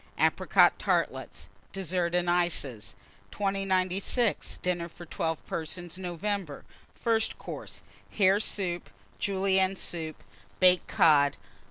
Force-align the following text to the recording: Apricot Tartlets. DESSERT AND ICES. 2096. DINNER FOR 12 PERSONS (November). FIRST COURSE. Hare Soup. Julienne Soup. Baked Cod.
Apricot 0.17 0.79
Tartlets. 0.79 1.47
DESSERT 1.73 2.15
AND 2.15 2.27
ICES. 2.27 2.95
2096. 3.29 4.57
DINNER 4.63 4.89
FOR 4.89 5.05
12 5.05 5.45
PERSONS 5.45 5.97
(November). 5.99 6.65
FIRST 6.91 7.37
COURSE. 7.37 7.83
Hare 8.09 8.39
Soup. 8.39 8.89
Julienne 9.19 9.75
Soup. 9.75 10.15
Baked 10.59 10.87
Cod. 10.87 11.37